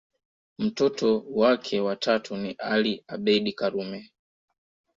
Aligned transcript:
Mtoto 0.59 1.23
wake 1.29 1.79
wa 1.81 1.95
tatu 1.95 2.37
ni 2.37 2.51
Ali 2.51 3.03
Abeid 3.07 3.55
Karume 3.55 4.11